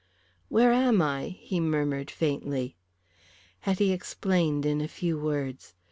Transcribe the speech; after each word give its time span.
"Where 0.49 0.71
am 0.71 0.99
I?" 1.03 1.37
he 1.41 1.59
murmured, 1.59 2.09
faintly. 2.09 2.75
Hetty 3.59 3.91
explained 3.91 4.65
in 4.65 4.81
a 4.81 4.87
few 4.87 5.15
words. 5.19 5.75